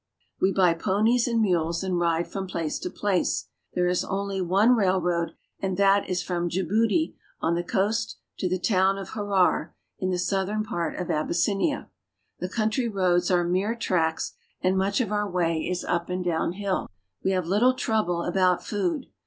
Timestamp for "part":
10.63-10.95